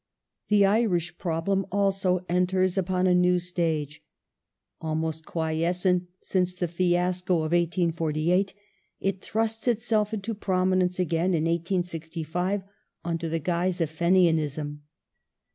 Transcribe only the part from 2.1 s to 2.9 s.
enters